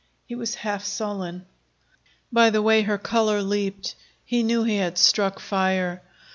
[0.25, 1.45] He was half sullen.
[2.33, 3.93] By the way her color leaped,
[4.25, 6.01] he knew he had struck fire.